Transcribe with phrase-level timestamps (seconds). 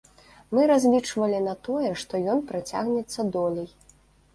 [0.57, 3.75] Мы разлічвалі на тое, што ён працягнецца долей.